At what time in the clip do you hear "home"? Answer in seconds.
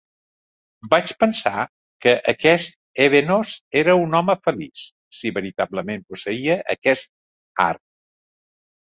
4.19-4.35